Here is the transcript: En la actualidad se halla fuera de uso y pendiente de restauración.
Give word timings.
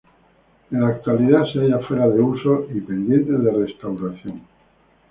En 0.71 0.81
la 0.81 0.87
actualidad 0.87 1.45
se 1.53 1.59
halla 1.59 1.77
fuera 1.87 2.09
de 2.09 2.19
uso 2.19 2.65
y 2.73 2.81
pendiente 2.81 3.33
de 3.33 3.51
restauración. 3.51 4.41